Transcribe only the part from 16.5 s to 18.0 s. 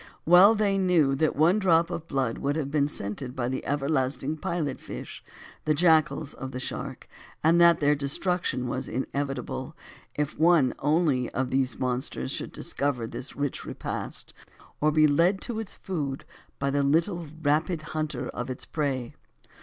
by the little rapid